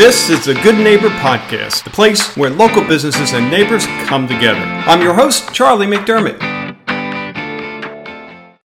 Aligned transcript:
This 0.00 0.30
is 0.30 0.46
the 0.46 0.54
Good 0.54 0.78
Neighbor 0.78 1.10
Podcast, 1.10 1.84
the 1.84 1.90
place 1.90 2.34
where 2.34 2.48
local 2.48 2.82
businesses 2.82 3.34
and 3.34 3.50
neighbors 3.50 3.84
come 4.06 4.26
together. 4.26 4.58
I'm 4.58 5.02
your 5.02 5.12
host, 5.12 5.52
Charlie 5.52 5.86
McDermott. 5.86 6.40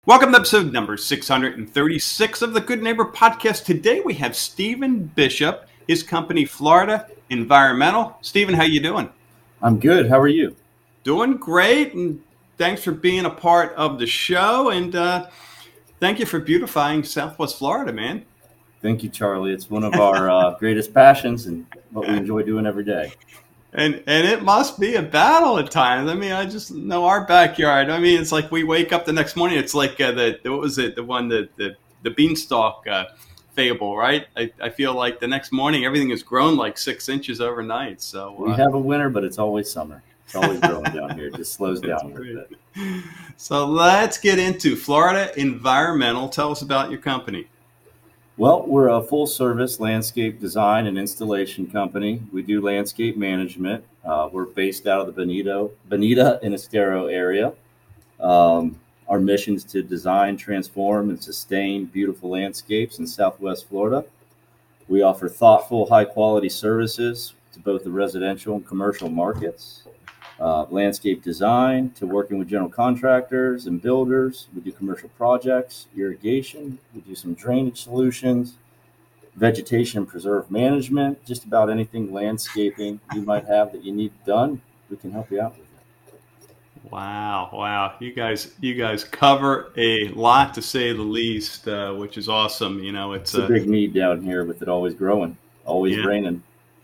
Welcome 0.05 0.31
to 0.31 0.37
episode 0.37 0.71
number 0.71 0.95
636 0.95 2.41
of 2.41 2.53
the 2.53 2.61
Good 2.61 2.81
Neighbor 2.81 3.03
Podcast. 3.03 3.65
Today 3.65 3.99
we 3.99 4.13
have 4.13 4.33
Stephen 4.33 5.07
Bishop, 5.07 5.67
his 5.89 6.03
company 6.03 6.45
Florida 6.45 7.09
Environmental. 7.29 8.17
Stephen, 8.21 8.55
how 8.55 8.63
you 8.63 8.79
doing? 8.79 9.09
I'm 9.61 9.77
good. 9.77 10.07
How 10.07 10.21
are 10.21 10.29
you? 10.29 10.55
Doing 11.04 11.36
great, 11.36 11.93
and 11.93 12.23
thanks 12.57 12.81
for 12.81 12.93
being 12.93 13.25
a 13.25 13.29
part 13.29 13.73
of 13.73 13.99
the 13.99 14.07
show. 14.07 14.70
And 14.70 14.95
uh, 14.95 15.27
thank 15.99 16.17
you 16.17 16.25
for 16.25 16.39
beautifying 16.39 17.04
Southwest 17.04 17.57
Florida, 17.57 17.91
man. 17.91 18.23
Thank 18.82 19.04
you, 19.04 19.10
Charlie. 19.10 19.54
It's 19.54 19.70
one 19.70 19.84
of 19.84 19.94
our 19.96 20.30
uh, 20.30 20.55
greatest 20.60 20.94
passions 20.94 21.48
and 21.48 21.66
what 21.92 22.07
we 22.07 22.16
enjoy 22.16 22.44
doing 22.44 22.66
every 22.66 22.84
day. 22.84 23.14
And 23.74 24.02
and 24.07 24.25
it 24.25 24.42
must 24.42 24.79
be 24.79 24.96
a 24.96 25.02
battle 25.02 25.60
at 25.60 25.70
times. 25.70 26.10
I 26.10 26.14
mean, 26.14 26.32
I 26.32 26.46
just 26.46 26.71
know 26.71 27.06
our 27.06 27.25
backyard. 27.25 27.89
I 27.89 28.00
mean, 28.00 28.21
it's 28.21 28.32
like 28.32 28.50
we 28.50 28.64
wake 28.64 28.93
up 28.93 29.06
the 29.06 29.11
next 29.11 29.36
morning. 29.36 29.57
It's 29.57 29.74
like 29.74 30.00
uh, 30.00 30.11
the 30.11 30.39
what 30.46 30.61
was 30.61 30.78
it? 30.78 30.96
The 30.96 31.04
one 31.04 31.28
the 31.28 31.50
the, 31.57 31.75
the 32.03 32.11
beanstalk 32.11 32.88
uh, 32.88 33.06
fable, 33.53 33.97
right? 33.97 34.28
I, 34.38 34.52
I 34.61 34.69
feel 34.69 34.94
like 34.94 35.19
the 35.19 35.28
next 35.28 35.52
morning 35.52 35.83
everything 35.83 36.09
has 36.11 36.23
grown 36.23 36.55
like 36.55 36.78
six 36.78 37.09
inches 37.09 37.42
overnight. 37.42 38.02
So 38.02 38.30
uh, 38.38 38.44
we 38.44 38.52
have 38.53 38.75
a 38.75 38.80
winter, 38.80 39.09
but 39.09 39.23
it's 39.23 39.39
always 39.39 39.69
summer. 39.69 40.03
It's 40.25 40.36
always 40.36 40.59
growing 40.61 40.83
down 40.94 41.17
here. 41.17 41.28
It 41.28 41.36
just 41.36 41.53
slows 41.53 41.81
down 41.81 42.00
a 42.02 42.08
little 42.08 42.45
bit. 42.73 43.03
So 43.38 43.66
let's 43.66 44.17
get 44.17 44.39
into 44.39 44.75
Florida 44.75 45.38
Environmental. 45.39 46.30
Tell 46.30 46.52
us 46.52 46.61
about 46.61 46.92
your 46.92 47.00
company. 47.00 47.47
Well, 48.38 48.66
we're 48.67 48.89
a 48.89 49.02
full 49.02 49.28
service 49.28 49.80
landscape 49.80 50.42
design 50.42 50.88
and 50.88 50.98
installation 50.98 51.67
company. 51.67 52.22
We 52.34 52.42
do 52.42 52.59
landscape 52.59 53.16
management. 53.16 53.86
Uh, 54.03 54.28
we're 54.30 54.44
based 54.44 54.88
out 54.88 55.00
of 55.00 55.06
the 55.06 55.14
Benito, 55.14 55.72
Bonita 55.88 56.42
and 56.44 56.53
Estero 56.53 57.08
area. 57.08 57.53
Um, 58.19 58.77
our 59.08 59.22
mission 59.22 59.55
is 59.55 59.64
to 59.66 59.81
design, 59.81 60.36
transform, 60.36 61.11
and 61.11 61.23
sustain 61.23 61.86
beautiful 61.86 62.30
landscapes 62.30 63.00
in 63.00 63.08
Southwest 63.08 63.69
Florida. 63.69 64.03
We 64.89 65.02
offer 65.02 65.30
thoughtful, 65.30 65.86
high 65.88 66.03
quality 66.03 66.49
services 66.49 67.36
to 67.53 67.59
both 67.59 67.86
the 67.86 67.92
residential 67.92 68.55
and 68.55 68.67
commercial 68.67 69.09
markets 69.09 69.83
uh, 70.39 70.66
landscape 70.69 71.23
design 71.23 71.91
to 71.91 72.05
working 72.05 72.38
with 72.38 72.50
general 72.50 72.69
contractors 72.69 73.67
and 73.67 73.81
builders. 73.81 74.47
We 74.53 74.61
do 74.61 74.72
commercial 74.72 75.09
projects, 75.09 75.88
irrigation, 75.95 76.77
we 76.94 77.02
do 77.02 77.16
some 77.16 77.33
drainage 77.33 77.81
solutions, 77.81 78.55
vegetation 79.36 80.00
and 80.00 80.08
preserve 80.08 80.50
management, 80.50 81.23
just 81.25 81.45
about 81.45 81.69
anything 81.69 82.11
landscaping 82.11 83.00
you 83.14 83.22
might 83.22 83.45
have 83.45 83.72
that 83.72 83.83
you 83.83 83.94
need 83.94 84.11
done, 84.25 84.61
we 84.89 84.97
can 84.97 85.11
help 85.11 85.31
you 85.31 85.42
out 85.42 85.52
with 85.52 85.61
it. 85.61 86.92
Wow, 86.92 87.49
wow. 87.52 87.95
You 87.99 88.14
guys 88.14 88.53
you 88.61 88.75
guys 88.75 89.03
cover 89.03 89.72
a 89.75 90.09
lot 90.09 90.53
to 90.53 90.61
say 90.61 90.94
the 90.94 91.02
least, 91.02 91.67
uh, 91.67 91.94
which 91.94 92.17
is 92.17 92.30
awesome. 92.30 92.80
You 92.80 92.92
know, 92.92 93.14
it's, 93.14 93.33
it's 93.33 93.42
a, 93.42 93.45
a 93.45 93.47
big 93.47 93.67
need 93.67 93.94
down 93.94 94.22
here 94.22 94.45
with 94.45 94.61
it 94.61 94.67
always 94.67 94.94
growing, 94.94 95.36
always 95.66 95.97
yeah. 95.97 96.05
raining. 96.05 96.44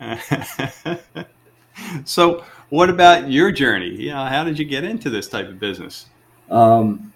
so 2.04 2.44
what 2.70 2.88
about 2.88 3.30
your 3.30 3.52
journey? 3.52 3.90
You 3.90 4.10
know, 4.10 4.24
how 4.24 4.44
did 4.44 4.58
you 4.58 4.64
get 4.64 4.84
into 4.84 5.10
this 5.10 5.28
type 5.28 5.48
of 5.48 5.58
business? 5.58 6.06
Um, 6.50 7.12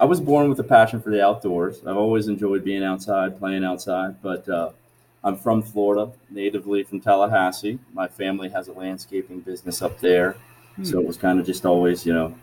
I 0.00 0.04
was 0.04 0.20
born 0.20 0.48
with 0.48 0.60
a 0.60 0.64
passion 0.64 1.00
for 1.00 1.10
the 1.10 1.24
outdoors. 1.24 1.80
I've 1.84 1.96
always 1.96 2.28
enjoyed 2.28 2.64
being 2.64 2.84
outside, 2.84 3.38
playing 3.38 3.64
outside, 3.64 4.22
but 4.22 4.48
uh, 4.48 4.70
I'm 5.24 5.36
from 5.36 5.62
Florida, 5.62 6.12
natively 6.30 6.84
from 6.84 7.00
Tallahassee. 7.00 7.78
My 7.92 8.06
family 8.06 8.48
has 8.50 8.68
a 8.68 8.72
landscaping 8.72 9.40
business 9.40 9.82
up 9.82 9.98
there. 10.00 10.36
Hmm. 10.76 10.84
So 10.84 11.00
it 11.00 11.06
was 11.06 11.16
kind 11.16 11.40
of 11.40 11.46
just 11.46 11.66
always, 11.66 12.06
you 12.06 12.12
know, 12.12 12.34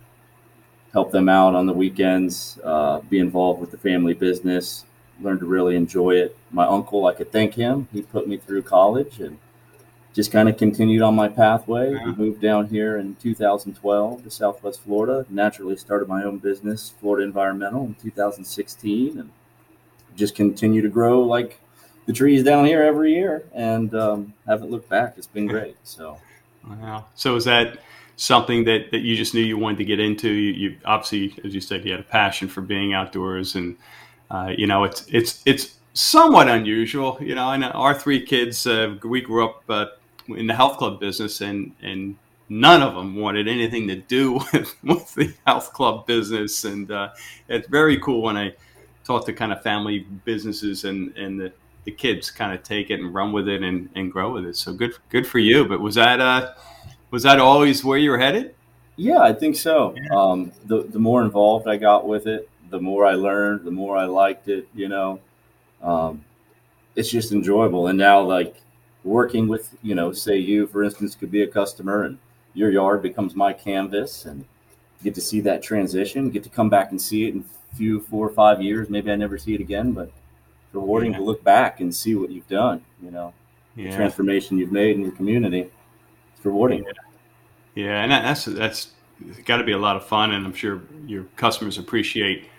help 0.91 1.11
them 1.11 1.29
out 1.29 1.55
on 1.55 1.65
the 1.65 1.73
weekends, 1.73 2.59
uh, 2.63 2.99
be 2.99 3.19
involved 3.19 3.61
with 3.61 3.71
the 3.71 3.77
family 3.77 4.13
business, 4.13 4.85
learn 5.21 5.39
to 5.39 5.45
really 5.45 5.75
enjoy 5.75 6.11
it. 6.11 6.37
My 6.51 6.65
uncle, 6.65 7.05
I 7.07 7.13
could 7.13 7.31
thank 7.31 7.53
him. 7.53 7.87
He 7.93 8.01
put 8.01 8.27
me 8.27 8.37
through 8.37 8.63
college 8.63 9.19
and 9.19 9.37
just 10.15 10.31
kind 10.31 10.47
of 10.47 10.55
continued 10.55 11.01
on 11.01 11.13
my 11.13 11.27
pathway. 11.27 11.93
We 11.93 12.15
moved 12.15 12.41
down 12.41 12.69
here 12.69 12.97
in 12.97 13.15
2012 13.15 14.23
to 14.23 14.31
Southwest 14.31 14.81
Florida. 14.81 15.25
Naturally, 15.29 15.75
started 15.75 16.07
my 16.07 16.23
own 16.23 16.37
business, 16.37 16.93
Florida 17.01 17.25
Environmental, 17.25 17.83
in 17.83 17.95
2016, 17.95 19.19
and 19.19 19.29
just 20.15 20.33
continue 20.33 20.81
to 20.81 20.87
grow 20.87 21.21
like 21.21 21.59
the 22.05 22.13
trees 22.13 22.45
down 22.45 22.63
here 22.63 22.81
every 22.81 23.13
year, 23.13 23.43
and 23.53 23.93
um, 23.93 24.33
haven't 24.47 24.71
looked 24.71 24.87
back. 24.87 25.15
It's 25.17 25.27
been 25.27 25.47
great. 25.47 25.75
So, 25.83 26.17
wow. 26.65 27.07
So 27.15 27.35
is 27.35 27.43
that 27.43 27.79
something 28.15 28.63
that, 28.63 28.91
that 28.91 28.99
you 28.99 29.17
just 29.17 29.33
knew 29.33 29.41
you 29.41 29.57
wanted 29.57 29.79
to 29.79 29.85
get 29.85 29.99
into? 29.99 30.31
You, 30.31 30.51
you 30.53 30.77
obviously, 30.85 31.37
as 31.43 31.53
you 31.53 31.59
said, 31.59 31.83
you 31.83 31.91
had 31.91 31.99
a 31.99 32.03
passion 32.03 32.47
for 32.47 32.61
being 32.61 32.93
outdoors, 32.93 33.55
and 33.55 33.75
uh, 34.31 34.53
you 34.57 34.65
know, 34.65 34.85
it's 34.85 35.05
it's 35.09 35.43
it's 35.45 35.75
somewhat 35.93 36.47
unusual. 36.47 37.17
You 37.19 37.35
know, 37.35 37.51
and 37.51 37.65
our 37.65 37.93
three 37.93 38.25
kids, 38.25 38.65
uh, 38.65 38.95
we 39.03 39.19
grew 39.19 39.43
up 39.43 39.63
uh, 39.67 39.87
in 40.29 40.47
the 40.47 40.55
health 40.55 40.77
club 40.77 40.99
business, 40.99 41.41
and 41.41 41.73
and 41.81 42.15
none 42.49 42.81
of 42.81 42.95
them 42.95 43.15
wanted 43.15 43.47
anything 43.47 43.87
to 43.87 43.95
do 43.95 44.33
with, 44.53 44.75
with 44.83 45.15
the 45.15 45.33
health 45.45 45.73
club 45.73 46.05
business. 46.05 46.63
And 46.63 46.91
uh, 46.91 47.09
it's 47.47 47.67
very 47.67 47.99
cool 47.99 48.21
when 48.21 48.37
I 48.37 48.53
talk 49.03 49.25
to 49.25 49.33
kind 49.33 49.51
of 49.51 49.61
family 49.61 49.99
businesses 50.25 50.83
and 50.83 51.15
and 51.17 51.39
the, 51.39 51.51
the 51.85 51.91
kids 51.91 52.31
kind 52.31 52.53
of 52.53 52.63
take 52.63 52.89
it 52.89 52.99
and 52.99 53.13
run 53.13 53.31
with 53.31 53.47
it 53.47 53.63
and, 53.63 53.89
and 53.95 54.11
grow 54.11 54.33
with 54.33 54.45
it. 54.45 54.55
So 54.55 54.73
good 54.73 54.95
good 55.09 55.27
for 55.27 55.39
you. 55.39 55.65
But 55.65 55.79
was 55.79 55.95
that 55.95 56.19
uh, 56.19 56.53
was 57.11 57.23
that 57.23 57.39
always 57.39 57.83
where 57.83 57.97
you 57.97 58.11
were 58.11 58.19
headed? 58.19 58.55
Yeah, 58.97 59.19
I 59.19 59.33
think 59.33 59.55
so. 59.55 59.93
Yeah. 59.95 60.15
Um, 60.15 60.51
the 60.65 60.83
the 60.83 60.99
more 60.99 61.21
involved 61.23 61.67
I 61.67 61.77
got 61.77 62.07
with 62.07 62.27
it, 62.27 62.49
the 62.69 62.79
more 62.79 63.05
I 63.05 63.13
learned, 63.13 63.65
the 63.65 63.71
more 63.71 63.97
I 63.97 64.05
liked 64.05 64.47
it. 64.47 64.67
You 64.73 64.89
know, 64.89 65.19
um, 65.81 66.23
it's 66.95 67.09
just 67.09 67.31
enjoyable. 67.31 67.87
And 67.87 67.97
now, 67.97 68.21
like 68.21 68.55
working 69.05 69.47
with, 69.47 69.77
you 69.81 69.95
know, 69.95 70.11
say 70.11 70.37
you, 70.37 70.67
for 70.67 70.83
instance, 70.83 71.15
could 71.15 71.31
be 71.31 71.43
a 71.43 71.47
customer 71.47 72.03
and 72.03 72.17
your 72.53 72.71
yard 72.71 73.01
becomes 73.01 73.35
my 73.35 73.53
canvas 73.53 74.25
and 74.25 74.45
get 75.03 75.13
to 75.15 75.21
see 75.21 75.39
that 75.41 75.61
transition, 75.61 76.29
get 76.29 76.43
to 76.43 76.49
come 76.49 76.69
back 76.69 76.91
and 76.91 77.01
see 77.01 77.27
it 77.27 77.35
in 77.35 77.45
a 77.71 77.75
few, 77.75 78.01
four 78.01 78.27
or 78.27 78.33
five 78.33 78.61
years. 78.61 78.89
Maybe 78.89 79.11
I 79.11 79.15
never 79.15 79.37
see 79.37 79.53
it 79.53 79.61
again, 79.61 79.91
but 79.91 80.07
it's 80.07 80.73
rewarding 80.73 81.11
yeah. 81.11 81.19
to 81.19 81.23
look 81.23 81.43
back 81.43 81.79
and 81.79 81.95
see 81.95 82.15
what 82.15 82.31
you've 82.31 82.47
done, 82.47 82.83
you 83.01 83.11
know, 83.11 83.33
yeah. 83.75 83.91
the 83.91 83.95
transformation 83.95 84.57
you've 84.57 84.71
made 84.71 84.95
in 84.95 85.03
your 85.03 85.11
community. 85.11 85.69
It's 86.35 86.45
rewarding. 86.45 86.83
Yeah, 86.83 86.91
yeah 87.75 88.03
and 88.03 88.11
that's, 88.11 88.45
that's 88.45 88.91
got 89.45 89.57
to 89.57 89.63
be 89.63 89.73
a 89.73 89.77
lot 89.77 89.95
of 89.95 90.05
fun. 90.05 90.31
And 90.31 90.45
I'm 90.45 90.53
sure 90.53 90.81
your 91.05 91.25
customers 91.35 91.77
appreciate 91.77 92.49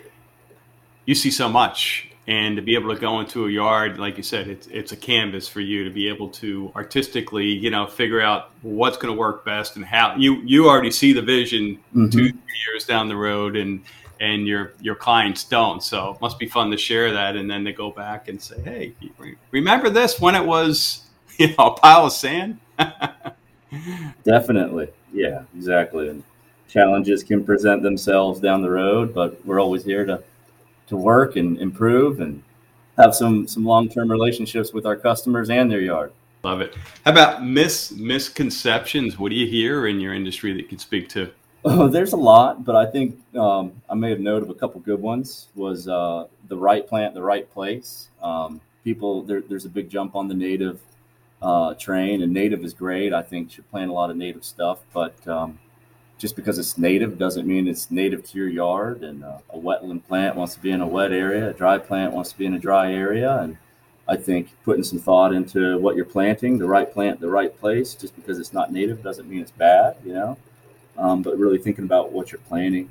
you 1.06 1.14
see 1.14 1.30
so 1.30 1.48
much 1.48 2.10
and 2.28 2.56
to 2.56 2.62
be 2.62 2.74
able 2.74 2.92
to 2.92 3.00
go 3.00 3.20
into 3.20 3.46
a 3.46 3.50
yard 3.50 3.98
like 3.98 4.16
you 4.16 4.22
said 4.22 4.48
it's 4.48 4.66
it's 4.68 4.92
a 4.92 4.96
canvas 4.96 5.46
for 5.46 5.60
you 5.60 5.84
to 5.84 5.90
be 5.90 6.08
able 6.08 6.28
to 6.28 6.72
artistically 6.74 7.46
you 7.46 7.70
know 7.70 7.86
figure 7.86 8.20
out 8.20 8.50
what's 8.62 8.96
going 8.96 9.14
to 9.14 9.18
work 9.18 9.44
best 9.44 9.76
and 9.76 9.84
how 9.84 10.14
you 10.16 10.42
you 10.44 10.68
already 10.68 10.90
see 10.90 11.12
the 11.12 11.22
vision 11.22 11.78
mm-hmm. 11.94 12.08
two 12.08 12.30
three 12.30 12.72
years 12.72 12.84
down 12.84 13.08
the 13.08 13.16
road 13.16 13.56
and 13.56 13.82
and 14.20 14.46
your 14.46 14.72
your 14.80 14.94
clients 14.94 15.44
don't. 15.44 15.82
So 15.82 16.12
it 16.12 16.20
must 16.20 16.38
be 16.38 16.46
fun 16.46 16.70
to 16.70 16.76
share 16.76 17.12
that 17.12 17.36
and 17.36 17.50
then 17.50 17.64
they 17.64 17.72
go 17.72 17.90
back 17.90 18.28
and 18.28 18.40
say 18.40 18.60
hey 18.62 18.94
remember 19.50 19.90
this 19.90 20.20
when 20.20 20.34
it 20.34 20.44
was 20.44 21.02
you 21.38 21.48
know 21.48 21.66
a 21.66 21.70
pile 21.72 22.06
of 22.06 22.12
sand? 22.12 22.58
Definitely. 24.24 24.88
Yeah 25.12 25.42
exactly. 25.56 26.08
And 26.08 26.22
challenges 26.68 27.22
can 27.22 27.44
present 27.44 27.82
themselves 27.82 28.40
down 28.40 28.62
the 28.62 28.70
road 28.70 29.14
but 29.14 29.44
we're 29.46 29.60
always 29.60 29.84
here 29.84 30.04
to 30.04 30.22
to 30.88 30.96
work 30.96 31.36
and 31.36 31.58
improve 31.58 32.20
and 32.20 32.42
have 32.96 33.14
some 33.14 33.46
some 33.46 33.64
long 33.64 33.88
term 33.88 34.10
relationships 34.10 34.72
with 34.72 34.86
our 34.86 34.96
customers 34.96 35.50
and 35.50 35.70
their 35.70 35.80
yard. 35.80 36.12
Love 36.42 36.60
it. 36.60 36.76
How 37.04 37.12
about 37.12 37.44
mis 37.44 37.92
misconceptions? 37.92 39.18
What 39.18 39.30
do 39.30 39.36
you 39.36 39.46
hear 39.46 39.86
in 39.86 40.00
your 40.00 40.14
industry 40.14 40.52
that 40.52 40.62
you 40.62 40.68
could 40.68 40.80
speak 40.80 41.08
to? 41.10 41.30
Oh, 41.64 41.88
there's 41.88 42.12
a 42.12 42.16
lot, 42.16 42.64
but 42.64 42.76
I 42.76 42.86
think 42.86 43.18
um, 43.34 43.72
I 43.90 43.94
made 43.94 44.18
a 44.18 44.22
note 44.22 44.44
of 44.44 44.50
a 44.50 44.54
couple 44.54 44.80
good 44.80 45.02
ones. 45.02 45.48
Was 45.56 45.88
uh, 45.88 46.28
the 46.46 46.56
right 46.56 46.86
plant, 46.86 47.14
the 47.14 47.22
right 47.22 47.50
place? 47.50 48.08
Um, 48.22 48.60
people, 48.84 49.22
there, 49.22 49.40
there's 49.40 49.64
a 49.64 49.68
big 49.68 49.90
jump 49.90 50.14
on 50.14 50.28
the 50.28 50.34
native 50.34 50.78
uh, 51.42 51.74
train, 51.74 52.22
and 52.22 52.32
native 52.32 52.64
is 52.64 52.72
great. 52.72 53.12
I 53.12 53.22
think 53.22 53.48
you 53.48 53.54
should 53.56 53.70
plant 53.70 53.90
a 53.90 53.92
lot 53.92 54.10
of 54.10 54.16
native 54.16 54.44
stuff, 54.44 54.78
but 54.92 55.26
um, 55.26 55.58
just 56.18 56.36
because 56.36 56.58
it's 56.58 56.78
native 56.78 57.18
doesn't 57.18 57.46
mean 57.46 57.68
it's 57.68 57.90
native 57.90 58.24
to 58.30 58.38
your 58.38 58.48
yard. 58.48 59.02
And 59.02 59.24
uh, 59.24 59.38
a 59.50 59.58
wetland 59.58 60.06
plant 60.06 60.36
wants 60.36 60.54
to 60.54 60.60
be 60.60 60.70
in 60.70 60.80
a 60.80 60.86
wet 60.86 61.12
area, 61.12 61.50
a 61.50 61.52
dry 61.52 61.78
plant 61.78 62.12
wants 62.12 62.32
to 62.32 62.38
be 62.38 62.46
in 62.46 62.54
a 62.54 62.58
dry 62.58 62.92
area. 62.92 63.38
And 63.38 63.56
I 64.08 64.16
think 64.16 64.50
putting 64.64 64.84
some 64.84 64.98
thought 64.98 65.32
into 65.32 65.78
what 65.78 65.96
you're 65.96 66.04
planting, 66.04 66.58
the 66.58 66.66
right 66.66 66.90
plant, 66.90 67.20
the 67.20 67.28
right 67.28 67.56
place, 67.58 67.94
just 67.94 68.14
because 68.16 68.38
it's 68.38 68.52
not 68.52 68.72
native 68.72 69.02
doesn't 69.02 69.28
mean 69.28 69.40
it's 69.40 69.50
bad, 69.50 69.96
you 70.04 70.14
know. 70.14 70.38
Um, 70.96 71.22
but 71.22 71.38
really 71.38 71.58
thinking 71.58 71.84
about 71.84 72.12
what 72.12 72.32
you're 72.32 72.40
planting, 72.40 72.90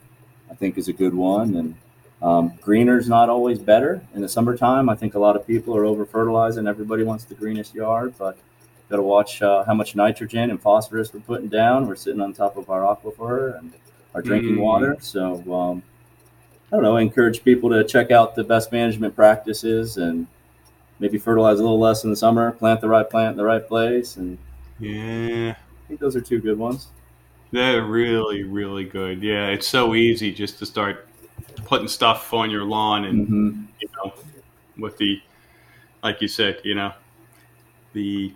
I 0.51 0.53
think, 0.53 0.77
is 0.77 0.87
a 0.87 0.93
good 0.93 1.13
one. 1.13 1.55
And 1.55 1.75
um, 2.21 2.57
is 2.67 3.09
not 3.09 3.29
always 3.29 3.59
better 3.59 4.01
in 4.13 4.21
the 4.21 4.29
summertime. 4.29 4.89
I 4.89 4.95
think 4.95 5.15
a 5.15 5.19
lot 5.19 5.35
of 5.35 5.45
people 5.45 5.75
are 5.75 5.85
over 5.85 6.05
fertilizing. 6.05 6.67
Everybody 6.67 7.03
wants 7.03 7.23
the 7.23 7.35
greenest 7.35 7.75
yard, 7.75 8.15
but 8.17 8.37
got 8.89 8.97
to 8.97 9.01
watch 9.01 9.41
uh, 9.41 9.63
how 9.65 9.73
much 9.73 9.95
nitrogen 9.95 10.49
and 10.49 10.61
phosphorus 10.61 11.13
we're 11.13 11.19
putting 11.21 11.47
down. 11.47 11.87
We're 11.87 11.95
sitting 11.95 12.21
on 12.21 12.33
top 12.33 12.57
of 12.57 12.69
our 12.69 12.81
aquifer 12.81 13.57
and 13.57 13.73
our 14.13 14.21
drinking 14.21 14.55
Mm. 14.55 14.59
water. 14.59 14.97
So 14.99 15.35
um, 15.53 15.83
I 16.71 16.75
don't 16.75 16.83
know. 16.83 16.97
I 16.97 17.01
encourage 17.01 17.43
people 17.43 17.69
to 17.71 17.83
check 17.83 18.11
out 18.11 18.35
the 18.35 18.43
best 18.43 18.71
management 18.71 19.15
practices 19.15 19.97
and 19.97 20.27
maybe 20.99 21.17
fertilize 21.17 21.59
a 21.59 21.63
little 21.63 21.79
less 21.79 22.03
in 22.03 22.09
the 22.09 22.15
summer, 22.15 22.51
plant 22.53 22.81
the 22.81 22.87
right 22.89 23.09
plant 23.09 23.31
in 23.31 23.37
the 23.37 23.43
right 23.43 23.65
place, 23.67 24.17
and 24.17 24.37
Yeah. 24.79 25.51
I 25.51 25.87
think 25.87 25.99
those 25.99 26.15
are 26.15 26.21
two 26.21 26.39
good 26.39 26.57
ones. 26.57 26.87
They're 27.51 27.83
really, 27.83 28.43
really 28.43 28.83
good. 28.83 29.21
Yeah, 29.21 29.47
it's 29.47 29.67
so 29.67 29.95
easy 29.95 30.33
just 30.33 30.59
to 30.59 30.65
start 30.65 31.07
putting 31.65 31.87
stuff 31.87 32.33
on 32.33 32.49
your 32.49 32.63
lawn 32.65 33.05
and 33.05 33.27
hmm 33.27 33.63
you 33.79 33.89
know, 33.97 34.13
with 34.77 34.97
the, 34.97 35.21
like 36.03 36.21
you 36.21 36.27
said, 36.27 36.59
you 36.63 36.75
know, 36.75 36.93
the 37.93 38.33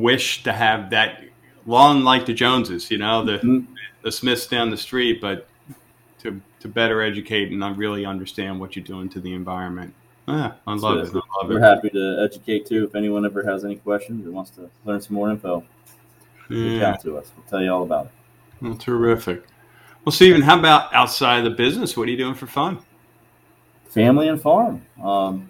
wish 0.00 0.42
to 0.44 0.52
have 0.52 0.90
that 0.90 1.20
lawn 1.66 2.04
like 2.04 2.26
the 2.26 2.34
Joneses, 2.34 2.90
you 2.90 2.98
know, 2.98 3.24
the 3.24 3.38
Mhm. 3.38 3.66
the 4.02 4.12
Smiths 4.12 4.46
down 4.46 4.70
the 4.70 4.76
street, 4.76 5.20
but 5.20 5.46
to 6.22 6.40
to 6.60 6.68
better 6.68 7.02
educate 7.02 7.50
and 7.50 7.58
not 7.60 7.76
really 7.76 8.04
understand 8.06 8.58
what 8.60 8.74
you're 8.76 8.84
doing 8.84 9.08
to 9.10 9.20
the 9.20 9.32
environment. 9.34 9.92
Ah, 10.26 10.54
I 10.66 10.74
love 10.74 10.98
it. 10.98 11.10
I 11.10 11.42
love 11.42 11.50
We're 11.50 11.58
it. 11.58 11.62
happy 11.62 11.90
to 11.90 12.22
educate 12.24 12.64
too. 12.66 12.84
If 12.84 12.94
anyone 12.94 13.26
ever 13.26 13.42
has 13.44 13.64
any 13.64 13.76
questions 13.76 14.26
or 14.26 14.30
wants 14.30 14.50
to 14.52 14.70
learn 14.86 15.00
some 15.02 15.14
more 15.14 15.30
info, 15.30 15.62
reach 16.48 16.80
Yeah. 16.80 16.92
out 16.92 17.00
to 17.02 17.18
us. 17.18 17.30
We'll 17.36 17.44
tell 17.46 17.62
you 17.62 17.70
all 17.70 17.82
about 17.82 18.06
it. 18.06 18.12
Well, 18.62 18.74
terrific. 18.76 19.44
Well, 20.04 20.12
Stephen, 20.12 20.40
how 20.42 20.58
about 20.58 20.92
outside 20.94 21.38
of 21.38 21.44
the 21.44 21.50
business? 21.50 21.96
What 21.96 22.08
are 22.08 22.10
you 22.10 22.16
doing 22.16 22.34
for 22.34 22.46
fun? 22.46 22.78
family 23.86 24.26
and 24.26 24.40
farm. 24.42 24.82
Um, 25.00 25.48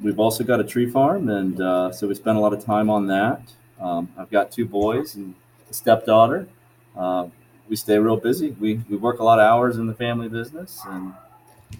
we've 0.00 0.18
also 0.18 0.42
got 0.44 0.60
a 0.60 0.64
tree 0.64 0.88
farm, 0.88 1.28
and 1.28 1.60
uh, 1.60 1.92
so 1.92 2.08
we 2.08 2.14
spend 2.14 2.38
a 2.38 2.40
lot 2.40 2.54
of 2.54 2.64
time 2.64 2.88
on 2.88 3.06
that. 3.08 3.42
Um, 3.80 4.08
I've 4.18 4.30
got 4.30 4.50
two 4.50 4.66
boys 4.66 5.16
and 5.16 5.34
a 5.70 5.74
stepdaughter. 5.74 6.48
Uh, 6.96 7.28
we 7.68 7.76
stay 7.76 7.98
real 7.98 8.16
busy. 8.16 8.52
We, 8.60 8.80
we 8.88 8.96
work 8.96 9.18
a 9.18 9.24
lot 9.24 9.38
of 9.38 9.44
hours 9.44 9.78
in 9.78 9.86
the 9.86 9.94
family 9.94 10.28
business, 10.28 10.80
and 10.86 11.12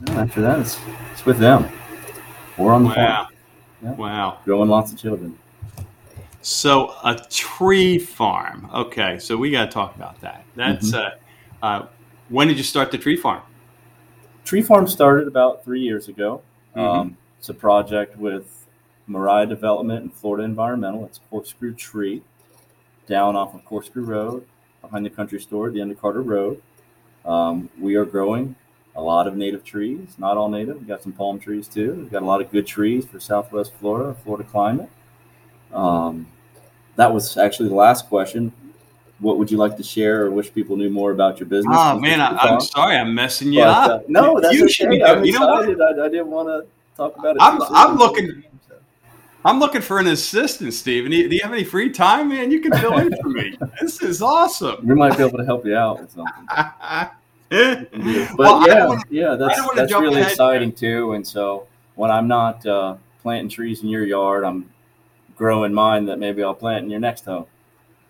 you 0.06 0.14
know, 0.14 0.20
after 0.20 0.40
that, 0.42 0.60
it's, 0.60 0.78
it's 1.12 1.24
with 1.24 1.38
them. 1.38 1.68
We're 2.58 2.72
on 2.72 2.84
the 2.84 2.90
farm, 2.90 2.98
Wow. 3.06 3.28
Yeah. 3.82 3.92
Wow. 3.92 4.38
growing 4.44 4.68
lots 4.68 4.92
of 4.92 4.98
children. 4.98 5.38
So 6.42 6.94
a 7.04 7.14
tree 7.28 7.98
farm. 7.98 8.68
Okay, 8.74 9.18
so 9.18 9.36
we 9.36 9.50
got 9.50 9.66
to 9.66 9.70
talk 9.70 9.96
about 9.96 10.20
that. 10.20 10.44
That's 10.54 10.94
uh, 10.94 11.10
uh, 11.62 11.86
when 12.28 12.48
did 12.48 12.56
you 12.56 12.62
start 12.62 12.90
the 12.90 12.98
tree 12.98 13.16
farm? 13.16 13.42
Tree 14.44 14.62
farm 14.62 14.86
started 14.86 15.26
about 15.28 15.64
three 15.64 15.80
years 15.80 16.08
ago. 16.08 16.42
Mhm. 16.76 16.80
Um, 16.80 17.16
it's 17.38 17.48
a 17.48 17.54
project 17.54 18.16
with 18.16 18.65
Mariah 19.06 19.46
Development 19.46 20.02
and 20.02 20.12
Florida 20.12 20.44
Environmental. 20.44 21.04
It's 21.04 21.20
Corkscrew 21.30 21.74
Tree 21.74 22.22
down 23.06 23.36
off 23.36 23.54
of 23.54 23.64
Corkscrew 23.64 24.04
Road 24.04 24.44
behind 24.82 25.04
the 25.06 25.10
country 25.10 25.40
store 25.40 25.68
at 25.68 25.74
the 25.74 25.80
end 25.80 25.92
of 25.92 26.00
Carter 26.00 26.22
Road. 26.22 26.60
Um, 27.24 27.68
we 27.80 27.94
are 27.96 28.04
growing 28.04 28.54
a 28.94 29.02
lot 29.02 29.26
of 29.26 29.36
native 29.36 29.62
trees, 29.64 30.14
not 30.18 30.36
all 30.36 30.48
native. 30.48 30.78
We've 30.78 30.88
got 30.88 31.02
some 31.02 31.12
palm 31.12 31.38
trees 31.38 31.68
too. 31.68 31.92
We've 31.94 32.10
got 32.10 32.22
a 32.22 32.26
lot 32.26 32.40
of 32.40 32.50
good 32.50 32.66
trees 32.66 33.04
for 33.04 33.20
Southwest 33.20 33.72
Florida, 33.74 34.16
Florida 34.24 34.48
climate. 34.48 34.88
Um, 35.72 36.26
that 36.96 37.12
was 37.12 37.36
actually 37.36 37.68
the 37.68 37.74
last 37.74 38.08
question. 38.08 38.52
What 39.18 39.38
would 39.38 39.50
you 39.50 39.56
like 39.56 39.76
to 39.78 39.82
share 39.82 40.24
or 40.26 40.30
wish 40.30 40.52
people 40.52 40.76
knew 40.76 40.90
more 40.90 41.10
about 41.10 41.40
your 41.40 41.48
business? 41.48 41.74
Oh 41.78 41.98
man, 41.98 42.20
I, 42.20 42.36
I'm 42.36 42.60
sorry, 42.60 42.96
I'm 42.96 43.14
messing 43.14 43.52
you 43.52 43.60
But, 43.60 43.68
up. 43.68 43.90
uh, 43.90 44.04
no, 44.08 44.40
that's 44.40 44.54
you 44.54 44.68
should 44.68 44.88
okay. 44.88 44.98
be 44.98 45.04
I'm. 45.04 45.24
You 45.24 45.32
know 45.38 45.46
what? 45.46 45.68
excited. 45.68 45.80
I, 46.00 46.04
I 46.04 46.08
didn't 46.08 46.28
want 46.28 46.48
to 46.48 46.66
talk 46.96 47.16
about 47.18 47.36
it. 47.36 47.42
I'm- 47.42 47.60
I'm 47.70 47.96
looking- 47.96 48.44
I'm 49.46 49.60
looking 49.60 49.80
for 49.80 49.98
an 49.98 50.08
assistant, 50.08 50.74
Stephen. 50.74 51.10
Do 51.12 51.16
you, 51.16 51.28
do 51.28 51.36
you 51.36 51.42
have 51.42 51.52
any 51.52 51.64
free 51.64 51.90
time, 51.90 52.28
man? 52.30 52.50
You 52.50 52.60
can 52.60 52.72
fill 52.78 52.98
in 52.98 53.14
for 53.22 53.28
me. 53.28 53.56
This 53.80 54.02
is 54.02 54.20
awesome. 54.22 54.84
We 54.86 54.94
might 54.94 55.16
be 55.16 55.22
able 55.24 55.38
to 55.38 55.44
help 55.44 55.64
you 55.64 55.76
out 55.76 56.00
with 56.00 56.10
something. 56.10 56.46
but 57.50 58.36
But 58.36 58.46
I 58.46 58.66
yeah, 58.66 58.86
wanna- 58.86 59.02
yeah, 59.10 59.34
that's 59.36 59.74
that's 59.74 59.92
really 59.92 60.20
ahead. 60.20 60.32
exciting 60.32 60.72
too. 60.72 61.12
And 61.12 61.26
so 61.26 61.66
when 61.94 62.10
I'm 62.10 62.26
not 62.28 62.66
uh, 62.66 62.96
planting 63.22 63.48
trees 63.48 63.82
in 63.82 63.88
your 63.88 64.04
yard, 64.04 64.44
I'm 64.44 64.68
growing 65.36 65.72
mine 65.72 66.06
that 66.06 66.18
maybe 66.18 66.42
I'll 66.42 66.54
plant 66.54 66.84
in 66.84 66.90
your 66.90 67.00
next 67.00 67.24
home. 67.26 67.46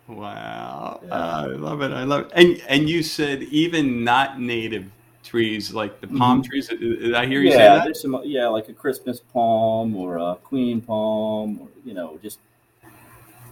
Wow, 0.08 1.00
Yeah. 1.04 1.12
Uh, 1.12 1.42
I 1.42 1.46
love 1.46 1.82
it. 1.82 1.90
I 1.92 2.04
love 2.04 2.26
it. 2.26 2.30
And 2.34 2.62
and 2.68 2.88
you 2.88 3.02
said 3.02 3.42
even 3.42 4.04
not 4.04 4.40
native 4.40 4.90
trees 5.26 5.74
like 5.74 6.00
the 6.00 6.06
palm 6.06 6.42
trees. 6.42 6.68
Did, 6.68 7.14
I 7.14 7.26
hear 7.26 7.40
you 7.42 7.50
say 7.50 7.58
Mm-hmm. 7.58 7.64
yeah, 7.64 7.74
that? 7.76 7.84
there's 7.84 8.00
some 8.00 8.20
yeah, 8.24 8.46
like 8.48 8.68
a 8.68 8.72
Christmas 8.72 9.20
palm 9.20 9.96
or 9.96 10.16
a 10.18 10.36
queen 10.44 10.80
palm, 10.80 11.58
or 11.60 11.68
you 11.84 11.94
know, 11.94 12.18
just 12.22 12.38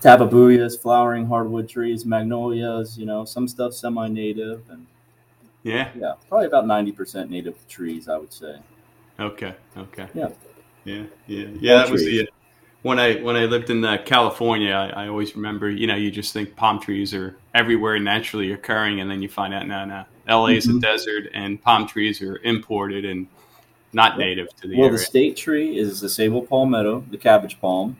tabebuias, 0.01 0.81
flowering 0.81 1.27
hardwood 1.27 1.69
trees, 1.69 2.05
magnolias. 2.05 2.97
You 2.99 3.07
know, 3.07 3.25
some 3.25 3.49
stuff 3.49 3.73
semi-native, 3.75 4.63
and 4.71 4.87
Yeah. 5.63 5.89
yeah, 5.99 6.15
probably 6.29 6.47
about 6.47 6.67
ninety 6.67 6.93
percent 6.93 7.31
native 7.31 7.57
trees, 7.69 8.09
I 8.09 8.17
would 8.19 8.33
say. 8.33 8.57
Okay. 9.19 9.55
Okay. 9.77 10.09
Yeah. 10.15 10.29
Yeah. 10.85 11.03
Yeah. 11.27 11.47
Yeah. 11.61 11.75
That 11.77 11.91
was 11.91 12.03
trees. 12.03 12.29
When 12.85 12.99
I 12.99 13.15
when 13.23 13.35
I 13.35 13.47
lived 13.47 13.71
in 13.71 13.83
uh, 13.83 13.97
California. 14.05 14.73
I, 14.73 15.05
I 15.05 15.09
always 15.09 15.35
remember. 15.35 15.71
You 15.71 15.87
know, 15.87 15.95
you 15.97 16.11
just 16.11 16.35
think 16.35 16.55
palm 16.55 16.79
trees 16.79 17.15
are 17.15 17.35
everywhere 17.55 17.99
naturally 17.99 18.53
occurring, 18.53 19.01
and 19.01 19.11
then 19.11 19.23
you 19.23 19.29
find 19.31 19.55
out 19.55 19.67
no, 19.67 19.87
no. 19.87 20.05
LA 20.29 20.49
is 20.49 20.67
a 20.69 20.73
Mhm. 20.73 20.83
desert, 20.83 21.31
and 21.33 21.63
palm 21.63 21.87
trees 21.87 22.21
are 22.21 22.39
imported 22.45 23.07
and 23.07 23.27
not 23.95 24.19
Yeah. 24.19 24.27
native 24.27 24.49
to 24.57 24.69
the 24.69 24.77
Well, 24.77 24.89
area. 24.89 24.99
the 24.99 25.03
state 25.03 25.35
tree 25.35 25.79
is 25.79 26.03
the 26.03 26.09
sabal 26.09 26.47
palmetto, 26.47 27.05
the 27.11 27.17
cabbage 27.17 27.59
palm, 27.59 27.97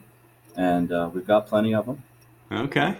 and 0.55 0.91
uh, 0.91 1.09
we've 1.11 1.25
got 1.25 1.47
plenty 1.47 1.73
of 1.73 1.87
them. 1.87 2.03
Okay. 2.51 2.93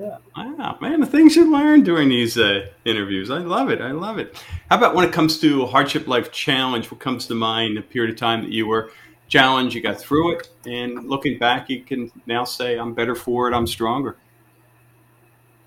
Yeah. 0.00 0.16
Wow, 0.36 0.78
man, 0.80 0.98
the 0.98 1.06
things 1.06 1.36
you 1.36 1.48
learn 1.48 1.84
during 1.84 2.08
these 2.08 2.36
uh, 2.36 2.66
interviews. 2.84 3.30
I 3.30 3.38
love 3.38 3.70
it. 3.70 3.80
I 3.80 3.92
love 3.92 4.18
it. 4.18 4.34
How 4.68 4.76
about 4.78 4.96
when 4.96 5.04
it 5.04 5.12
comes 5.12 5.38
to 5.40 5.62
a 5.62 5.66
hardship 5.66 6.08
life 6.08 6.32
challenge? 6.32 6.90
What 6.90 6.98
comes 6.98 7.26
to 7.28 7.36
mind? 7.36 7.78
A 7.78 7.82
period 7.82 8.10
of 8.14 8.18
time 8.18 8.42
that 8.42 8.50
you 8.50 8.66
were 8.66 8.90
challenged, 9.28 9.74
you 9.74 9.80
got 9.80 10.00
through 10.00 10.32
it, 10.32 10.48
and 10.66 11.08
looking 11.08 11.38
back, 11.38 11.68
you 11.70 11.82
can 11.82 12.10
now 12.26 12.44
say, 12.44 12.78
"I'm 12.78 12.94
better 12.94 13.14
for 13.14 13.48
it. 13.48 13.54
I'm 13.54 13.66
stronger." 13.66 14.16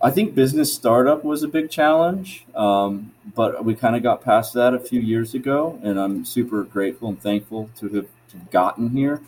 I 0.03 0.09
think 0.09 0.33
business 0.33 0.73
startup 0.73 1.23
was 1.23 1.43
a 1.43 1.47
big 1.47 1.69
challenge, 1.69 2.45
um, 2.55 3.11
but 3.35 3.63
we 3.63 3.75
kind 3.75 3.95
of 3.95 4.01
got 4.01 4.23
past 4.23 4.53
that 4.55 4.73
a 4.73 4.79
few 4.79 4.99
years 4.99 5.35
ago, 5.35 5.79
and 5.83 5.99
I'm 5.99 6.25
super 6.25 6.63
grateful 6.63 7.09
and 7.09 7.21
thankful 7.21 7.69
to 7.77 7.89
have 7.89 8.07
to 8.29 8.37
have 8.37 8.49
gotten 8.49 8.89
here. 8.89 9.21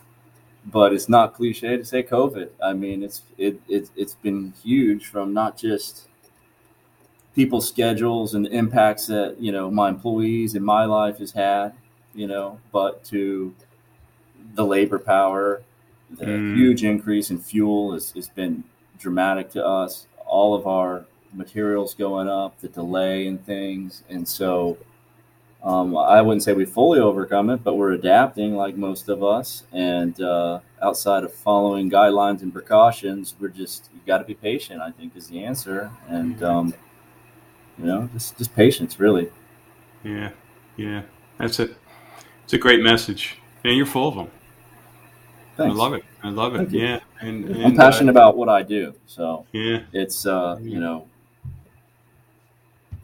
But 0.66 0.94
it's 0.94 1.10
not 1.10 1.36
cliche 1.36 1.78
to 1.78 1.86
say 1.86 2.04
COVID. 2.04 2.50
I 2.64 2.74
mean, 2.74 3.04
it's 3.04 3.22
it, 3.38 3.62
it 3.68 3.90
it's 3.96 4.16
been 4.16 4.54
huge 4.64 5.06
from 5.08 5.34
not 5.34 5.58
just 5.58 6.08
people's 7.36 7.68
schedules 7.68 8.34
and 8.34 8.46
the 8.46 8.52
impacts 8.52 9.08
that 9.08 9.40
you 9.40 9.52
know 9.52 9.70
my 9.70 9.90
employees 9.90 10.56
and 10.56 10.66
my 10.66 10.86
life 10.86 11.20
has 11.20 11.32
had, 11.32 11.74
you 12.16 12.28
know, 12.28 12.60
but 12.72 13.04
to 13.06 13.54
the 14.56 14.66
labor 14.66 15.00
power, 15.00 15.62
the 16.12 16.26
Mm. 16.26 16.56
huge 16.56 16.84
increase 16.84 17.32
in 17.32 17.40
fuel 17.40 17.94
has, 17.94 18.12
has 18.12 18.30
been 18.30 18.64
dramatic 19.00 19.50
to 19.52 19.66
us. 19.66 20.08
All 20.26 20.54
of 20.56 20.68
our 20.68 21.06
materials 21.34 21.94
going 21.94 22.28
up, 22.30 22.60
the 22.62 22.68
delay 22.68 23.26
and 23.28 23.44
things, 23.46 24.04
and 24.10 24.28
so 24.28 24.78
um, 25.64 25.96
I 25.96 26.22
wouldn't 26.22 26.44
say 26.44 26.52
we 26.52 26.66
fully 26.66 27.00
overcome 27.00 27.50
it, 27.50 27.64
but 27.64 27.76
we're 27.76 27.94
adapting 27.94 28.56
like 28.58 28.76
most 28.76 29.08
of 29.08 29.24
us. 29.24 29.64
And 29.72 30.20
uh, 30.20 30.60
outside 30.82 31.24
of 31.24 31.34
following 31.34 31.90
guidelines 31.90 32.42
and 32.42 32.52
precautions, 32.52 33.34
we're 33.40 33.48
just 33.48 33.90
you 33.94 34.02
got 34.06 34.18
to 34.18 34.26
be 34.26 34.34
patient. 34.34 34.82
I 34.82 34.92
think 34.92 35.16
is 35.16 35.28
the 35.30 35.44
answer, 35.44 35.90
and 36.10 36.44
um, 36.44 36.74
you 37.80 37.86
know, 37.86 38.10
just 38.14 38.38
just 38.38 38.54
patience, 38.54 39.00
really. 39.00 39.32
Yeah, 40.04 40.32
yeah, 40.76 41.04
that's 41.38 41.60
it. 41.62 41.78
It's 42.44 42.52
a 42.54 42.58
great 42.58 42.82
message, 42.84 43.38
and 43.64 43.76
you're 43.78 43.86
full 43.86 44.10
of 44.10 44.16
them. 44.16 44.28
Thanks. 45.56 45.74
I 45.76 45.78
love 45.78 45.94
it. 45.94 46.04
I 46.24 46.30
love 46.30 46.56
it. 46.56 46.58
Thank. 46.60 46.72
Yeah, 46.72 47.00
and, 47.22 47.46
and 47.46 47.66
I'm 47.66 47.76
passionate 47.76 48.10
about 48.10 48.36
what 48.36 48.50
I 48.50 48.64
do, 48.64 48.94
so 49.06 49.46
Uh, 49.54 49.58
yeah, 49.58 49.80
it's 49.94 50.26
uh, 50.26 50.58
you 50.62 50.80
know, 50.80 51.08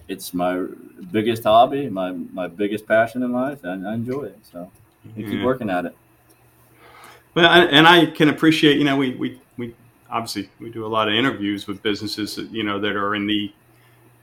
it's 0.08 0.34
my 0.34 0.66
biggest 1.12 1.44
hobby, 1.44 1.90
my 1.90 2.12
my 2.12 2.48
biggest 2.48 2.88
passion 2.88 3.22
in 3.24 3.32
life, 3.32 3.64
and 3.64 3.88
I 3.88 3.94
enjoy 3.94 4.24
it. 4.24 4.40
So 4.52 4.72
I 5.18 5.22
keep 5.22 5.44
working 5.44 5.70
at 5.70 5.86
it. 5.86 5.96
Well, 7.36 7.46
I- 7.46 7.66
and 7.66 7.88
I 7.88 8.08
can 8.08 8.30
appreciate, 8.30 8.78
you 8.78 8.84
know, 8.84 8.98
we, 8.98 9.12
we, 9.16 9.40
we 9.58 9.76
obviously 10.10 10.50
we 10.60 10.72
do 10.72 10.84
a 10.86 10.88
lot 10.88 11.08
of 11.08 11.14
interviews 11.14 11.68
with 11.68 11.82
businesses, 11.84 12.36
that, 12.36 12.50
you 12.50 12.64
know, 12.64 12.80
that 12.80 12.96
are 12.96 13.14
in 13.14 13.28
the 13.28 13.54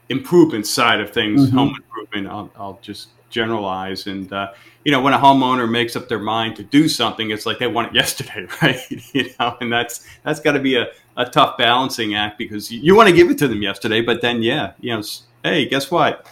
improvement 0.09 0.67
side 0.67 0.99
of 0.99 1.11
things, 1.11 1.47
Mhm. 1.49 1.53
home 1.53 1.75
improvement. 1.77 2.27
I'll, 2.27 2.51
I'll 2.57 2.79
just 2.81 3.09
generalize. 3.29 4.07
And, 4.07 4.31
uh, 4.31 4.53
you 4.83 4.91
know, 4.91 5.01
when 5.01 5.13
a 5.13 5.19
homeowner 5.19 5.69
makes 5.69 5.95
up 5.95 6.07
their 6.07 6.19
mind 6.19 6.55
to 6.57 6.63
do 6.63 6.87
something, 6.87 7.31
it's 7.31 7.45
like 7.45 7.59
they 7.59 7.67
want 7.67 7.89
it 7.89 7.95
yesterday, 7.95 8.47
right? 8.61 8.79
you 9.13 9.29
know, 9.39 9.57
and 9.61 9.71
that's, 9.71 10.07
that's 10.23 10.39
got 10.39 10.53
to 10.53 10.59
be 10.59 10.75
a, 10.75 10.87
a 11.17 11.25
tough 11.25 11.57
balancing 11.57 12.15
act 12.15 12.37
because 12.37 12.71
you, 12.71 12.79
you 12.79 12.95
want 12.95 13.09
to 13.09 13.15
give 13.15 13.29
it 13.29 13.37
to 13.39 13.47
them 13.47 13.61
yesterday, 13.61 14.01
but 14.01 14.21
then, 14.21 14.41
yeah, 14.41 14.73
you 14.79 14.95
know, 14.95 15.03
hey, 15.43 15.65
guess 15.67 15.91
what? 15.91 16.27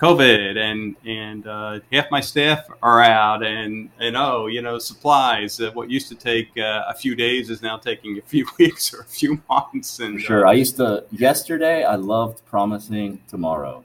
COVID 0.00 0.56
and 0.56 0.96
and 1.04 1.46
uh, 1.46 1.80
half 1.92 2.10
my 2.10 2.20
staff 2.20 2.66
are 2.82 3.02
out 3.02 3.44
and 3.44 3.90
and 3.98 4.16
oh 4.16 4.46
you 4.46 4.62
know 4.62 4.78
supplies 4.78 5.60
uh, 5.60 5.70
what 5.74 5.90
used 5.90 6.08
to 6.08 6.14
take 6.14 6.48
uh, 6.56 6.84
a 6.88 6.94
few 6.94 7.14
days 7.14 7.50
is 7.50 7.60
now 7.60 7.76
taking 7.76 8.16
a 8.16 8.22
few 8.26 8.46
weeks 8.58 8.94
or 8.94 9.00
a 9.00 9.04
few 9.04 9.42
months 9.48 10.00
and 10.00 10.18
sure. 10.18 10.46
I 10.46 10.54
used 10.54 10.76
to 10.76 11.04
yesterday. 11.10 11.84
I 11.84 11.96
loved 11.96 12.42
promising 12.46 13.20
tomorrow, 13.28 13.84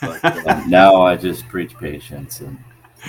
but 0.00 0.24
uh, 0.24 0.62
now 0.66 1.02
I 1.02 1.16
just 1.16 1.48
preach 1.48 1.76
patience, 1.76 2.40
and 2.40 2.58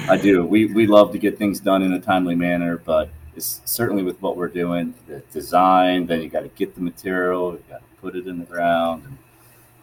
I 0.10 0.18
do. 0.18 0.46
We 0.46 0.66
we 0.74 0.88
love 0.88 1.12
to 1.12 1.18
get 1.18 1.38
things 1.38 1.60
done 1.60 1.84
in 1.84 1.94
a 1.94 2.00
timely 2.00 2.36
manner, 2.36 2.78
but 2.78 3.10
it's 3.36 3.62
certainly 3.66 4.04
with 4.04 4.22
what 4.22 4.38
we're 4.38 4.48
doing, 4.48 4.94
the 5.08 5.20
design. 5.32 6.06
Then 6.06 6.22
you 6.22 6.30
got 6.30 6.42
to 6.42 6.50
get 6.50 6.76
the 6.76 6.82
material, 6.82 7.54
you 7.54 7.64
got 7.70 7.80
to 7.80 8.02
put 8.02 8.16
it 8.16 8.28
in 8.28 8.40
the 8.40 8.46
ground, 8.46 9.04
and 9.06 9.18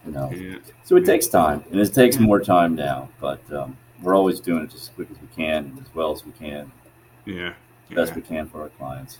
you 0.07 0.13
know. 0.13 0.31
yeah. 0.31 0.59
So 0.85 0.97
it 0.97 1.05
takes 1.05 1.27
time, 1.27 1.65
and 1.71 1.81
it 1.81 1.93
takes 1.93 2.19
more 2.19 2.41
time 2.41 2.75
now. 2.75 3.09
But 3.21 3.41
um, 3.53 3.77
we're 4.03 4.17
always 4.17 4.41
doing 4.41 4.65
it 4.65 4.71
just 4.71 4.85
as 4.85 4.89
quick 4.91 5.11
as 5.11 5.17
we 5.21 5.29
can, 5.35 5.65
and 5.67 5.79
as 5.79 5.95
well 5.95 6.13
as 6.13 6.25
we 6.25 6.33
can, 6.33 6.71
yeah 7.25 7.55
the 7.89 7.95
best 7.95 8.11
yeah. 8.11 8.17
we 8.17 8.23
can 8.23 8.49
for 8.49 8.63
our 8.63 8.69
clients. 8.71 9.19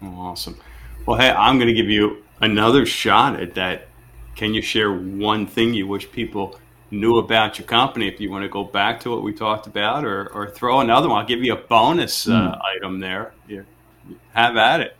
Well, 0.00 0.14
awesome. 0.14 0.58
Well, 1.06 1.18
hey, 1.18 1.30
I'm 1.30 1.58
going 1.58 1.68
to 1.68 1.74
give 1.74 1.90
you 1.90 2.22
another 2.40 2.86
shot 2.86 3.40
at 3.40 3.54
that. 3.54 3.88
Can 4.36 4.54
you 4.54 4.62
share 4.62 4.92
one 4.92 5.46
thing 5.46 5.74
you 5.74 5.86
wish 5.86 6.10
people 6.10 6.58
knew 6.90 7.18
about 7.18 7.58
your 7.58 7.66
company? 7.66 8.08
If 8.08 8.20
you 8.20 8.30
want 8.30 8.42
to 8.42 8.48
go 8.48 8.64
back 8.64 9.00
to 9.00 9.10
what 9.10 9.22
we 9.22 9.32
talked 9.32 9.66
about, 9.66 10.04
or, 10.04 10.28
or 10.28 10.50
throw 10.50 10.80
another 10.80 11.08
one, 11.08 11.20
I'll 11.20 11.26
give 11.26 11.44
you 11.44 11.52
a 11.52 11.56
bonus 11.56 12.28
uh, 12.28 12.58
item 12.76 13.00
there. 13.00 13.32
Have 14.32 14.56
at 14.56 14.80
it. 14.80 14.96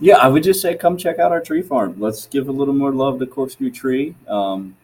Yeah, 0.00 0.16
I 0.16 0.28
would 0.28 0.42
just 0.42 0.60
say 0.60 0.74
come 0.74 0.96
check 0.96 1.18
out 1.18 1.30
our 1.30 1.40
tree 1.40 1.62
farm. 1.62 1.94
Let's 1.98 2.26
give 2.26 2.48
a 2.48 2.52
little 2.52 2.74
more 2.74 2.92
love 2.92 3.20
to 3.20 3.26
Corkscrew 3.26 3.70
Tree. 3.70 4.14
Um, 4.26 4.76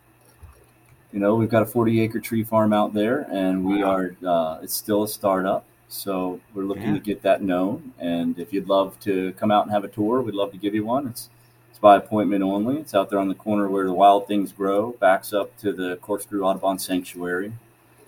you 1.12 1.18
know, 1.18 1.34
we've 1.34 1.50
got 1.50 1.62
a 1.62 1.66
40 1.66 2.00
acre 2.00 2.20
tree 2.20 2.44
farm 2.44 2.72
out 2.72 2.94
there, 2.94 3.26
and 3.30 3.64
we 3.64 3.82
are, 3.82 4.14
uh, 4.24 4.60
it's 4.62 4.74
still 4.74 5.02
a 5.02 5.08
startup. 5.08 5.64
So 5.92 6.40
we're 6.54 6.62
looking 6.64 6.84
Yeah. 6.84 6.94
to 6.94 7.00
get 7.00 7.22
that 7.22 7.42
known. 7.42 7.92
And 7.98 8.38
if 8.38 8.52
you'd 8.52 8.68
love 8.68 8.98
to 9.00 9.32
come 9.32 9.50
out 9.50 9.64
and 9.64 9.72
have 9.72 9.84
a 9.84 9.88
tour, 9.88 10.22
we'd 10.22 10.34
love 10.34 10.52
to 10.52 10.56
give 10.56 10.74
you 10.74 10.84
one. 10.84 11.08
It's, 11.08 11.28
it's 11.68 11.80
by 11.80 11.96
appointment 11.96 12.42
only. 12.44 12.78
It's 12.78 12.94
out 12.94 13.10
there 13.10 13.18
on 13.18 13.28
the 13.28 13.34
corner 13.34 13.68
where 13.68 13.84
the 13.86 13.92
wild 13.92 14.26
things 14.28 14.52
grow, 14.52 14.92
backs 15.00 15.32
up 15.32 15.56
to 15.58 15.72
the 15.72 15.96
Corkscrew 15.96 16.42
Audubon 16.44 16.78
Sanctuary. 16.78 17.52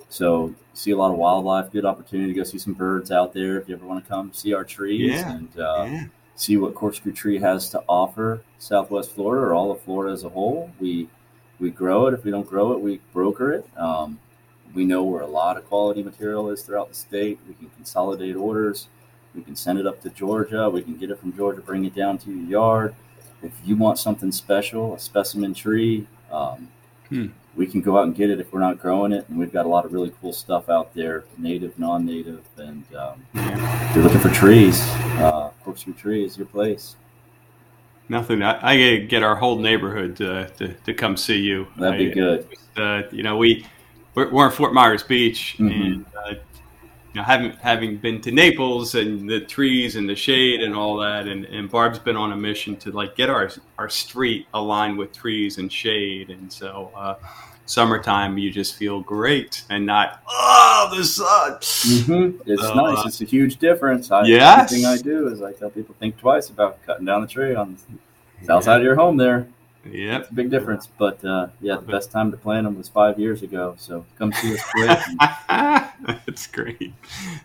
So 0.09 0.55
see 0.75 0.93
a 0.93 0.97
lot 0.97 1.11
of 1.11 1.17
wildlife, 1.17 1.73
good 1.73 1.85
opportunity 1.85 2.33
to 2.33 2.37
go 2.39 2.45
see 2.45 2.59
some 2.59 2.75
birds 2.75 3.11
out 3.11 3.33
there 3.33 3.59
if 3.61 3.69
you 3.69 3.75
ever 3.75 3.85
want 3.87 4.05
to 4.05 4.09
come 4.09 4.33
see 4.33 4.55
our 4.55 4.65
trees. 4.65 5.13
Yeah. 5.15 5.33
And, 5.35 5.59
uh, 5.59 5.85
yeah. 5.89 6.05
see 6.37 6.57
what 6.57 6.75
Corkscrew 6.77 7.13
Tree 7.13 7.39
has 7.39 7.69
to 7.71 7.83
offer 7.89 8.43
Southwest 8.59 9.11
Florida 9.13 9.45
or 9.47 9.55
all 9.55 9.71
of 9.73 9.81
Florida 9.81 10.13
as 10.13 10.23
a 10.25 10.29
whole. 10.29 10.71
We 10.81 11.09
we 11.59 11.71
grow 11.71 12.07
it. 12.09 12.15
If 12.15 12.25
we 12.25 12.31
don't 12.33 12.47
grow 12.49 12.73
it, 12.73 12.81
we 12.81 13.01
broker 13.13 13.53
it. 13.53 13.67
Um, 13.77 14.19
we 14.75 14.85
know 14.85 15.03
where 15.05 15.23
a 15.23 15.27
lot 15.27 15.57
of 15.57 15.69
quality 15.69 16.03
material 16.03 16.51
is 16.51 16.63
throughout 16.63 16.89
the 16.89 16.95
state. 16.95 17.39
We 17.49 17.55
can 17.55 17.71
consolidate 17.77 18.37
orders. 18.37 18.89
We 19.35 19.43
can 19.43 19.57
send 19.57 19.79
it 19.79 19.87
up 19.87 20.01
to 20.03 20.11
Georgia. 20.11 20.69
We 20.71 20.83
can 20.83 20.97
get 20.97 21.11
it 21.11 21.19
from 21.19 21.35
Georgia, 21.37 21.61
bring 21.61 21.85
it 21.85 21.95
down 21.95 22.19
to 22.19 22.31
your 22.31 22.45
yard. 22.49 22.95
If 23.43 23.53
you 23.65 23.77
want 23.77 23.99
something 23.99 24.31
special, 24.33 24.95
a 24.95 24.99
specimen 24.99 25.55
tree, 25.55 26.07
um, 26.31 26.69
Hmm. 27.09 27.27
we 27.57 27.67
can 27.67 27.81
go 27.83 27.99
out 27.99 28.05
and 28.05 28.15
get 28.15 28.31
it 28.31 28.41
if 28.41 28.53
we're 28.53 28.61
not 28.61 28.79
growing 28.81 29.13
it. 29.13 29.27
And 29.29 29.39
we've 29.39 29.53
got 29.53 29.67
a 29.67 29.69
lot 29.69 29.85
of 29.85 29.93
really 29.93 30.13
cool 30.21 30.33
stuff 30.33 30.69
out 30.71 30.95
there, 30.95 31.25
native, 31.37 31.79
non-native, 31.79 32.43
and 32.57 32.85
um, 32.97 33.27
if 33.35 33.95
you're 33.95 34.05
looking 34.05 34.21
for 34.21 34.31
trees, 34.31 34.81
uh, 35.19 35.51
Corkscrew 35.65 35.93
Tree 35.95 36.25
is 36.25 36.39
your 36.39 36.47
place. 36.47 36.97
Nothing. 38.09 38.43
I, 38.43 38.59
I 38.73 38.97
get 38.99 39.23
our 39.23 39.37
whole 39.37 39.59
neighborhood 39.59 40.17
to, 40.17 40.49
to, 40.59 40.73
to 40.75 40.95
come 40.95 41.17
see 41.17 41.39
you. 41.39 41.67
That'd 41.79 41.99
be 41.99 42.11
I- 42.11 42.15
good. 42.15 42.49
uh, 42.77 43.03
you 43.11 43.23
know, 43.23 43.37
we 43.37 43.67
we're, 44.15 44.31
we're 44.31 44.47
in 44.47 44.53
Fort 44.53 44.73
Myers 44.75 45.03
Beach, 45.03 45.57
Mhm. 45.59 45.71
and 45.71 46.07
uh, 46.27 46.31
you 46.31 47.21
know, 47.21 47.23
having 47.25 47.53
having 47.61 47.97
been 47.99 48.21
to 48.23 48.31
Naples 48.33 48.95
and 48.95 49.29
the 49.29 49.41
trees 49.41 49.97
and 49.97 50.09
the 50.09 50.17
shade 50.17 50.63
and 50.63 50.75
all 50.75 50.97
that, 50.99 51.27
and, 51.29 51.45
and 51.45 51.71
Barb's 51.71 51.99
been 51.99 52.17
on 52.17 52.33
a 52.33 52.37
mission 52.37 52.77
to 52.77 52.91
like 52.91 53.15
get 53.17 53.29
our 53.29 53.51
our 53.79 53.89
street 53.91 54.47
aligned 54.55 54.97
with 54.97 55.13
trees 55.13 55.59
and 55.59 55.71
shade, 55.71 56.31
and 56.31 56.51
so 56.53 56.91
uh, 56.97 57.15
summertime 57.67 58.37
you 58.39 58.51
just 58.51 58.75
feel 58.77 59.01
great 59.01 59.63
and 59.71 59.87
not 59.87 60.23
oh 60.29 60.91
the 60.97 61.05
sun. 61.05 61.53
hmm 62.07 62.39
It's 62.47 62.63
Uh, 62.63 62.75
nice. 62.75 63.07
It's 63.07 63.21
a 63.21 63.25
huge 63.25 63.57
difference. 63.59 64.11
I, 64.11 64.25
Yes. 64.25 64.73
Everything 64.73 64.87
I 64.87 64.97
do 64.97 65.29
is 65.29 65.43
I 65.43 65.53
tell 65.53 65.71
people 65.71 65.95
think 66.01 66.17
twice 66.19 66.49
about 66.51 66.83
cutting 66.85 67.05
down 67.07 67.21
the 67.21 67.27
tree 67.29 67.55
on 67.55 67.77
the 68.41 68.47
south 68.47 68.65
side 68.65 68.79
of 68.81 68.85
your 68.85 68.97
home. 68.97 69.17
There, 69.17 69.47
Yep. 69.91 70.21
it's 70.23 70.31
a 70.31 70.35
big 70.35 70.51
difference. 70.51 70.87
But 70.99 71.25
uh, 71.25 71.49
yeah, 71.61 71.77
the 71.77 71.83
best 71.83 72.11
time 72.11 72.31
to 72.31 72.37
plant 72.37 72.65
them 72.65 72.77
was 72.79 72.89
five 72.89 73.19
years 73.19 73.43
ago. 73.43 73.75
So 73.79 74.05
come 74.19 74.33
see 74.33 74.55
us 74.55 74.63
quick. 74.71 74.99
and 75.49 76.19
That's 76.27 76.47
great. 76.47 76.93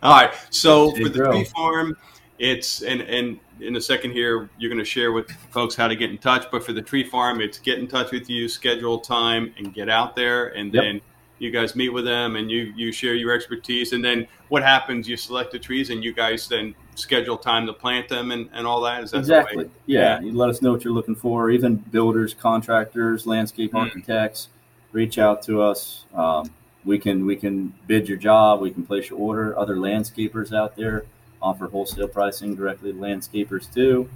All 0.03 0.13
right. 0.13 0.33
So 0.49 0.91
for 0.91 1.09
the 1.09 1.29
tree 1.31 1.45
farm, 1.45 1.97
it's 2.39 2.81
and 2.83 3.01
and 3.01 3.39
in 3.59 3.75
a 3.75 3.81
second 3.81 4.11
here, 4.11 4.49
you're 4.59 4.69
going 4.69 4.77
to 4.77 4.85
share 4.85 5.11
with 5.11 5.31
folks 5.51 5.75
how 5.75 5.87
to 5.87 5.95
get 5.95 6.11
in 6.11 6.17
touch. 6.19 6.45
But 6.51 6.63
for 6.63 6.73
the 6.73 6.81
tree 6.81 7.03
farm, 7.03 7.41
it's 7.41 7.57
get 7.57 7.79
in 7.79 7.87
touch 7.87 8.11
with 8.11 8.29
you, 8.29 8.47
schedule 8.47 8.99
time, 8.99 9.53
and 9.57 9.73
get 9.73 9.89
out 9.89 10.15
there, 10.15 10.49
and 10.49 10.71
Yep. 10.73 10.83
then 10.83 11.01
you 11.39 11.49
guys 11.51 11.75
meet 11.75 11.89
with 11.89 12.05
them, 12.05 12.35
and 12.35 12.51
you 12.51 12.71
you 12.75 12.91
share 12.91 13.15
your 13.15 13.31
expertise, 13.33 13.93
and 13.93 14.03
then 14.05 14.27
what 14.49 14.61
happens? 14.63 15.07
You 15.09 15.17
select 15.17 15.51
the 15.51 15.59
trees, 15.59 15.89
and 15.89 16.03
you 16.03 16.13
guys 16.13 16.47
then 16.47 16.75
schedule 16.97 17.37
time 17.37 17.65
to 17.67 17.73
plant 17.73 18.09
them, 18.09 18.31
and, 18.31 18.49
and 18.53 18.65
all 18.67 18.81
that. 18.81 19.03
Is 19.03 19.11
that 19.11 19.19
exactly. 19.19 19.69
Yeah. 19.85 20.19
you 20.19 20.33
let 20.33 20.49
us 20.49 20.61
know 20.61 20.71
what 20.71 20.83
you're 20.83 20.93
looking 20.93 21.15
for. 21.15 21.49
Even 21.51 21.75
builders, 21.75 22.33
contractors, 22.33 23.25
landscape 23.27 23.71
Mm. 23.73 23.81
architects, 23.83 24.49
reach 24.91 25.17
out 25.19 25.41
to 25.43 25.61
us. 25.61 26.05
Um, 26.13 26.49
we 26.85 26.97
can 26.97 27.25
we 27.25 27.35
can 27.35 27.73
bid 27.87 28.07
your 28.07 28.17
job. 28.17 28.61
We 28.61 28.71
can 28.71 28.85
place 28.85 29.09
your 29.09 29.19
order. 29.19 29.57
Other 29.59 29.75
landscapers 29.75 30.53
out 30.53 30.75
there 30.75 31.03
offer 31.41 31.67
wholesale 31.67 32.07
pricing 32.07 32.55
directly 32.55 32.93
to 32.93 32.97
landscapers 32.97 33.71
too. 33.73 34.09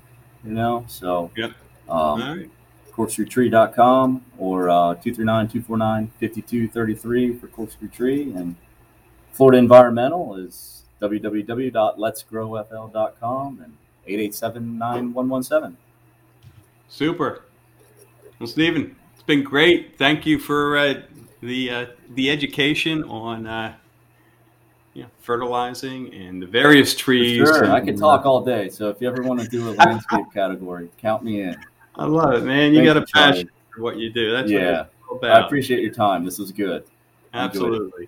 You 0.44 0.54
know, 0.54 0.86
so 0.88 1.30
Yep. 1.38 1.52
Um, 1.90 1.98
All 1.98 2.18
right. 2.18 2.50
corkscrewtree.com 2.94 4.24
or 4.38 4.70
uh, 4.70 4.96
239-249-5233 4.96 7.40
for 7.40 7.48
corkscrew 7.48 7.88
tree 7.90 8.34
and 8.34 8.56
florida 9.34 9.58
environmental 9.58 10.36
is 10.36 10.81
www.letsgrowfl.com 11.01 13.62
and 13.63 13.74
887-9117 14.08 15.75
Super. 16.89 17.43
Well, 18.39 18.48
Stephen, 18.48 18.96
it's 19.13 19.24
been 19.24 19.43
great. 19.43 19.98
Thank 19.98 20.25
you 20.25 20.39
for 20.39 20.77
uh, 20.77 21.01
the 21.41 21.70
uh, 21.70 21.86
the 22.15 22.29
education 22.29 23.03
on 23.05 23.48
uh, 23.48 23.75
you 24.93 25.03
know, 25.03 25.10
fertilizing 25.22 26.13
and 26.13 26.41
the 26.41 26.48
various 26.48 26.93
trees. 26.96 27.38
sure 27.38 27.72
i 27.72 27.77
and- 27.77 27.88
could 27.88 27.98
talk 27.98 28.25
all 28.25 28.43
day 28.43 28.67
so 28.67 28.89
if 28.89 29.00
you 29.00 29.08
ever 29.08 29.24
want 29.24 29.39
to 29.39 29.48
do 29.48 29.70
a 29.70 29.72
landscape 29.72 30.25
category 30.34 30.89
count 30.98 31.24
me 31.24 31.43
in 31.43 31.55
I 31.96 32.05
love 32.05 32.34
it, 32.34 32.43
man. 32.46 32.74
You 32.74 32.79
Thank 32.79 32.88
got 32.88 32.98
a 32.98 33.05
passion 33.05 33.50
for 33.74 33.81
what 33.81 33.98
you 33.98 34.10
do. 34.10 34.31
That's 34.31 34.50
Yeah. 34.50 34.86
i 35.24 35.39
appreciate 35.46 35.81
your 35.81 35.93
time 35.93 36.24
this 36.24 36.39
was 36.39 36.51
good. 36.51 36.84
Absolutely. 37.34 38.08